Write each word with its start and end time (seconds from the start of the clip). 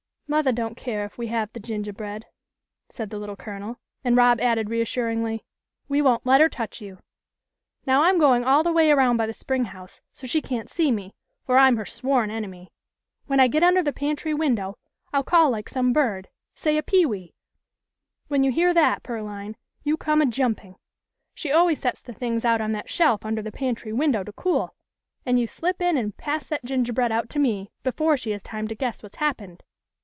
"Mothah 0.31 0.53
doesn't 0.55 0.75
care 0.75 1.03
if 1.03 1.17
we 1.17 1.27
have 1.27 1.51
the 1.51 1.59
gingahbread," 1.59 2.23
said 2.87 3.09
the 3.09 3.19
Little 3.19 3.35
Colonel, 3.35 3.79
and 4.01 4.15
Rob 4.15 4.39
added, 4.39 4.69
reassuringly, 4.69 5.43
"We 5.89 6.01
won't 6.01 6.25
let 6.25 6.39
her 6.39 6.47
touch 6.47 6.79
you. 6.79 6.99
Now 7.85 8.03
I'm 8.03 8.17
going 8.17 8.45
all 8.45 8.63
24 8.63 8.63
THE 8.63 8.69
LITTLE 8.69 8.71
COLONEL'S 8.71 8.71
HOLIDAYS. 8.71 8.71
the 8.71 8.75
way 8.77 8.91
around 8.91 9.17
by 9.17 9.25
the 9.25 9.33
spring 9.33 9.65
house, 9.77 10.01
so 10.13 10.25
she 10.27 10.41
can't 10.41 10.69
see 10.69 10.89
me, 10.89 11.15
for 11.45 11.57
I'm 11.57 11.75
her 11.75 11.85
sworn 11.85 12.31
enemy. 12.31 12.71
When 13.25 13.41
I 13.41 13.49
get 13.49 13.61
under 13.61 13.83
the 13.83 13.91
pantry 13.91 14.33
window 14.33 14.77
I'll 15.11 15.23
call 15.25 15.49
like 15.49 15.67
some 15.67 15.91
bird 15.91 16.29
say 16.55 16.77
a 16.77 16.81
pewee. 16.81 17.33
When 18.29 18.45
you 18.45 18.51
hear 18.53 18.73
that, 18.73 19.03
Pearline, 19.03 19.57
you 19.83 19.95
just 19.95 19.99
come 20.05 20.21
a 20.21 20.25
jumping. 20.25 20.77
She 21.33 21.51
always 21.51 21.81
sets 21.81 22.01
the 22.01 22.13
things 22.13 22.45
out 22.45 22.61
on 22.61 22.71
that 22.71 22.89
shelf 22.89 23.25
under 23.25 23.41
the 23.41 23.51
pantry 23.51 23.91
window 23.91 24.23
to 24.23 24.31
cool, 24.31 24.75
and 25.25 25.37
you 25.37 25.45
slip 25.45 25.81
in 25.81 25.97
and 25.97 26.15
pass 26.15 26.47
that 26.47 26.63
gingerbread 26.63 27.11
out 27.11 27.29
to 27.31 27.37
me 27.39 27.69
before 27.83 28.15
she 28.15 28.31
has 28.31 28.41
time 28.41 28.69
to 28.69 28.75
guess 28.75 29.03
what's 29.03 29.17
happened." 29.17 29.61